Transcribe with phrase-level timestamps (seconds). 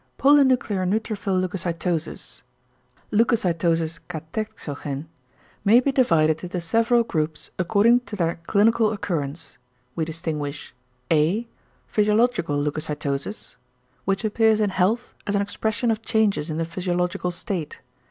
[0.17, 2.41] Polynuclear neutrophil leucocytosis
[3.13, 5.05] leucocytosis [Greek: kat' exochên]
[5.63, 9.59] may be divided into several groups =according to their clinical occurrence=.
[9.95, 10.73] We distinguish:
[11.11, 11.47] A.
[11.87, 13.57] =physiological leucocytosis=,
[14.05, 17.79] which appears in health as an expression of changes in the physiological state.